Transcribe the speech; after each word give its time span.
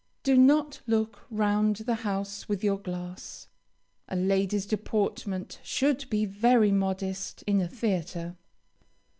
Do 0.23 0.35
not 0.35 0.81
look 0.87 1.27
round 1.29 1.75
the 1.75 1.93
house 1.93 2.49
with 2.49 2.63
your 2.63 2.79
glass. 2.79 3.47
A 4.09 4.15
lady's 4.15 4.65
deportment 4.65 5.59
should 5.61 6.09
be 6.09 6.25
very 6.25 6.71
modest 6.71 7.43
in 7.45 7.61
a 7.61 7.67
theatre. 7.67 8.35